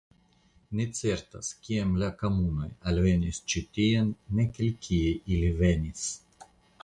Ne 0.77 0.85
certas 0.99 1.49
kiam 1.65 1.91
la 2.03 2.07
Kamunoj 2.21 2.69
alvenis 2.91 3.39
ĉi 3.53 3.63
tien 3.79 4.09
nek 4.39 4.57
el 4.65 4.73
kie 4.87 5.13
ili 5.35 5.55
venis. 5.63 6.09